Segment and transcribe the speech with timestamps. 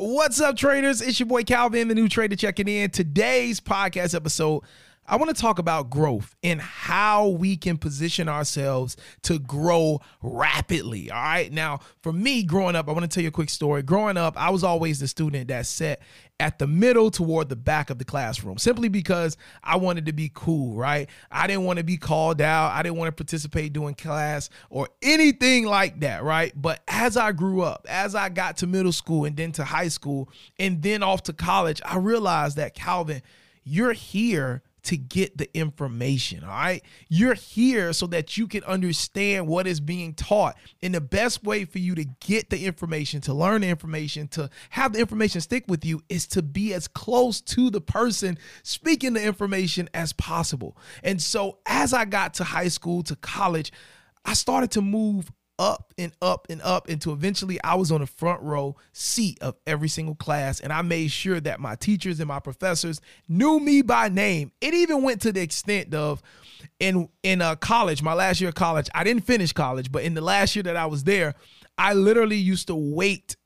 [0.00, 1.02] What's up, traders?
[1.02, 2.90] It's your boy Calvin, the new trader, checking in.
[2.90, 4.62] Today's podcast episode,
[5.08, 11.10] I want to talk about growth and how we can position ourselves to grow rapidly.
[11.10, 11.50] All right.
[11.50, 13.82] Now, for me, growing up, I want to tell you a quick story.
[13.82, 16.00] Growing up, I was always the student that sat
[16.38, 20.30] at the middle toward the back of the classroom simply because I wanted to be
[20.32, 21.08] cool, right?
[21.30, 22.72] I didn't want to be called out.
[22.72, 26.52] I didn't want to participate during class or anything like that, right?
[26.54, 29.88] But as I grew up, as I got to middle school and then to high
[29.88, 30.28] school
[30.58, 33.22] and then off to college, I realized that Calvin,
[33.64, 36.44] you're here to get the information.
[36.44, 36.82] All right.
[37.08, 40.56] You're here so that you can understand what is being taught.
[40.82, 44.50] And the best way for you to get the information, to learn the information, to
[44.70, 49.14] have the information stick with you is to be as close to the person speaking
[49.14, 50.76] the information as possible.
[51.02, 53.72] And so as I got to high school, to college,
[54.24, 58.06] I started to move up and up and up until eventually I was on the
[58.06, 60.60] front row seat of every single class.
[60.60, 64.52] And I made sure that my teachers and my professors knew me by name.
[64.60, 66.22] It even went to the extent of
[66.80, 70.14] in in uh, college, my last year of college, I didn't finish college, but in
[70.14, 71.34] the last year that I was there,
[71.76, 73.36] I literally used to wait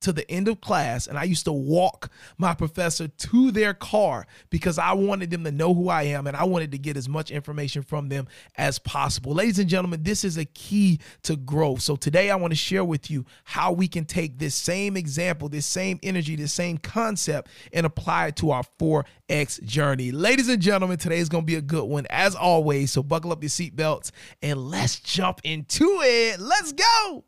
[0.00, 4.26] to the end of class and I used to walk my professor to their car
[4.48, 7.08] because I wanted them to know who I am and I wanted to get as
[7.08, 9.34] much information from them as possible.
[9.34, 11.82] Ladies and gentlemen, this is a key to growth.
[11.82, 15.48] So today I want to share with you how we can take this same example,
[15.48, 20.12] this same energy, this same concept and apply it to our Forex journey.
[20.12, 22.90] Ladies and gentlemen, today is going to be a good one as always.
[22.90, 24.12] So buckle up your seatbelts
[24.42, 26.40] and let's jump into it.
[26.40, 27.24] Let's go.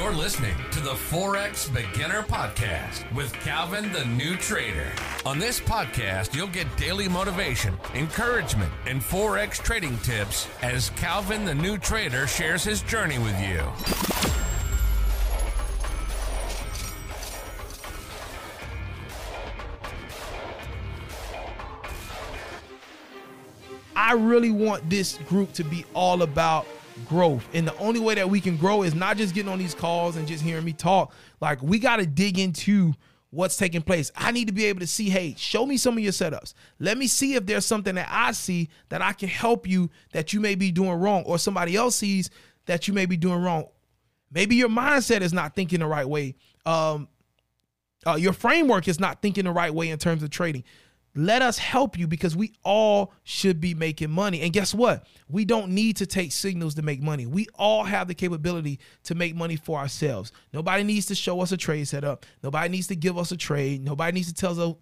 [0.00, 4.90] You're listening to the Forex Beginner Podcast with Calvin the New Trader.
[5.26, 11.54] On this podcast, you'll get daily motivation, encouragement, and Forex trading tips as Calvin the
[11.54, 13.60] New Trader shares his journey with you.
[23.94, 26.66] I really want this group to be all about
[27.08, 27.46] growth.
[27.52, 30.16] And the only way that we can grow is not just getting on these calls
[30.16, 31.12] and just hearing me talk.
[31.40, 32.94] Like we got to dig into
[33.30, 34.10] what's taking place.
[34.16, 36.54] I need to be able to see, hey, show me some of your setups.
[36.78, 40.32] Let me see if there's something that I see that I can help you that
[40.32, 42.30] you may be doing wrong or somebody else sees
[42.66, 43.66] that you may be doing wrong.
[44.32, 46.36] Maybe your mindset is not thinking the right way.
[46.66, 47.08] Um,
[48.06, 50.64] uh, your framework is not thinking the right way in terms of trading.
[51.14, 54.42] Let us help you because we all should be making money.
[54.42, 55.06] And guess what?
[55.28, 57.26] We don't need to take signals to make money.
[57.26, 60.30] We all have the capability to make money for ourselves.
[60.52, 62.26] Nobody needs to show us a trade setup.
[62.42, 63.84] Nobody needs to give us a trade.
[63.84, 64.74] Nobody needs to tell us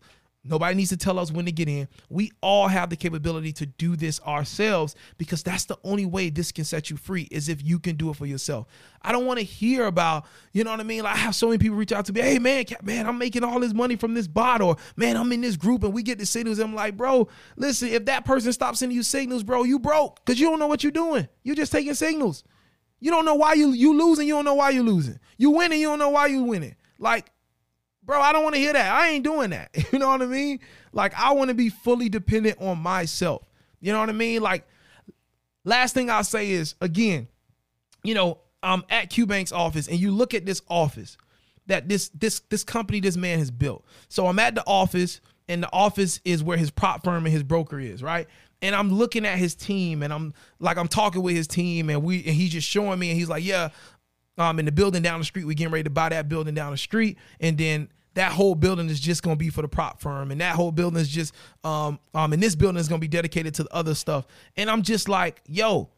[0.44, 1.88] Nobody needs to tell us when to get in.
[2.08, 6.52] We all have the capability to do this ourselves because that's the only way this
[6.52, 8.66] can set you free is if you can do it for yourself.
[9.02, 11.02] I don't want to hear about, you know what I mean?
[11.02, 13.44] Like I have so many people reach out to me, hey man, man, I'm making
[13.44, 16.18] all this money from this bot, or man, I'm in this group and we get
[16.18, 16.60] the signals.
[16.60, 20.40] I'm like, bro, listen, if that person stops sending you signals, bro, you broke because
[20.40, 21.28] you don't know what you're doing.
[21.42, 22.44] You're just taking signals.
[23.00, 24.26] You don't know why you you losing.
[24.26, 25.18] You don't know why you're losing.
[25.36, 25.80] You winning.
[25.80, 26.74] You don't know why you winning.
[26.98, 27.30] Like
[28.08, 28.90] Bro, I don't want to hear that.
[28.90, 29.68] I ain't doing that.
[29.92, 30.60] You know what I mean?
[30.92, 33.42] Like, I want to be fully dependent on myself.
[33.80, 34.40] You know what I mean?
[34.40, 34.66] Like,
[35.64, 37.28] last thing I'll say is again,
[38.02, 41.18] you know, I'm at QBank's office and you look at this office
[41.66, 43.84] that this this this company this man has built.
[44.08, 47.42] So I'm at the office and the office is where his prop firm and his
[47.42, 48.26] broker is, right?
[48.62, 52.02] And I'm looking at his team and I'm like I'm talking with his team and
[52.02, 53.68] we and he's just showing me and he's like, "Yeah,
[54.38, 56.72] um in the building down the street, we getting ready to buy that building down
[56.72, 60.00] the street and then that whole building is just going to be for the prop
[60.00, 61.34] firm and that whole building is just
[61.64, 64.26] um um and this building is going to be dedicated to the other stuff.
[64.56, 65.90] And i'm just like yo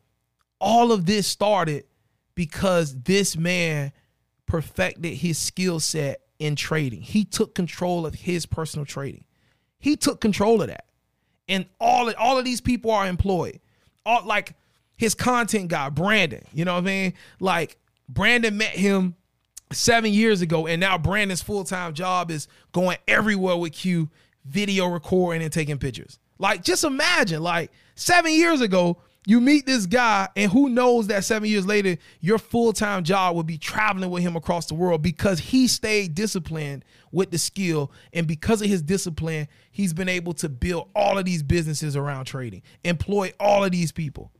[0.60, 1.84] all of this started
[2.34, 3.92] because this man
[4.46, 7.00] perfected his skill set in trading.
[7.00, 9.24] He took control of his personal trading.
[9.78, 10.84] He took control of that.
[11.48, 13.60] And all all of these people are employed.
[14.04, 14.54] All like
[14.96, 17.14] his content guy brandon you know what i mean?
[17.40, 17.78] Like
[18.08, 19.16] brandon met him
[19.72, 24.10] seven years ago, and now Brandon's full time job is going everywhere with Q,
[24.44, 26.18] video recording and taking pictures.
[26.38, 31.24] Like, just imagine, like seven years ago, you meet this guy, and who knows that
[31.24, 35.02] seven years later, your full time job will be traveling with him across the world
[35.02, 37.92] because he stayed disciplined with the skill.
[38.14, 42.24] And because of his discipline, he's been able to build all of these businesses around
[42.24, 44.32] trading, employ all of these people.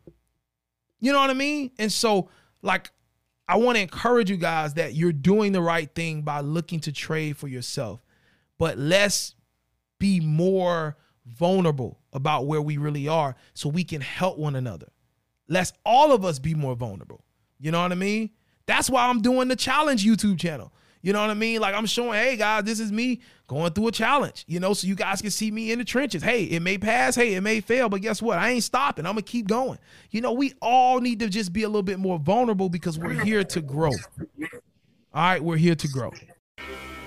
[1.01, 1.71] You know what I mean?
[1.79, 2.31] And so,
[2.63, 2.91] like,
[3.51, 6.93] I want to encourage you guys that you're doing the right thing by looking to
[6.93, 8.01] trade for yourself.
[8.59, 9.35] But let's
[9.99, 14.87] be more vulnerable about where we really are so we can help one another.
[15.49, 17.25] Let's all of us be more vulnerable.
[17.59, 18.31] You know what I mean?
[18.67, 20.73] That's why I'm doing the challenge YouTube channel.
[21.03, 21.61] You know what I mean?
[21.61, 24.87] Like I'm showing, hey guys, this is me going through a challenge, you know, so
[24.87, 26.23] you guys can see me in the trenches.
[26.23, 28.39] Hey, it may pass, hey, it may fail, but guess what?
[28.39, 29.07] I ain't stopping.
[29.07, 29.79] I'm gonna keep going.
[30.11, 33.25] You know, we all need to just be a little bit more vulnerable because we're
[33.25, 33.91] here to grow.
[35.13, 36.13] All right, we're here to grow.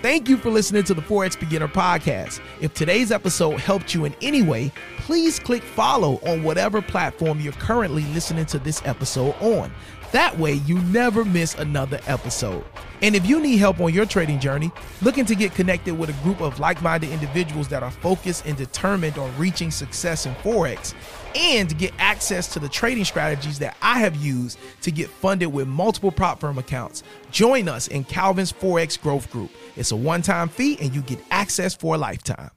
[0.02, 2.42] Thank you for listening to the Forex Beginner Podcast.
[2.60, 7.54] If today's episode helped you in any way, please click follow on whatever platform you're
[7.54, 9.72] currently listening to this episode on.
[10.14, 12.64] That way, you never miss another episode.
[13.02, 14.72] And if you need help on your trading journey,
[15.02, 18.56] looking to get connected with a group of like minded individuals that are focused and
[18.56, 20.94] determined on reaching success in Forex,
[21.36, 25.68] and get access to the trading strategies that I have used to get funded with
[25.68, 27.02] multiple prop firm accounts,
[27.32, 29.50] join us in Calvin's Forex Growth Group.
[29.76, 32.52] It's a one time fee and you get access for a lifetime.